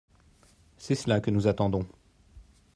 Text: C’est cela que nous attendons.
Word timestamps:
C’est 0.77 0.95
cela 0.95 1.19
que 1.21 1.29
nous 1.29 1.45
attendons. 1.45 1.85